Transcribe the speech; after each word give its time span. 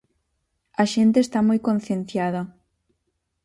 A 0.81 0.83
xente 0.93 1.17
está 1.21 1.39
moi 1.49 1.59
concienciada. 1.67 2.41